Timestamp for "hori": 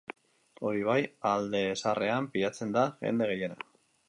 0.69-0.79